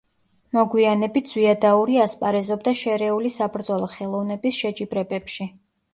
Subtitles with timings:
[0.57, 5.53] მოგვიანებით ზვიადაური ასპარეზობდა შერეული საბრძოლო ხელოვნების შეჯიბრებებში.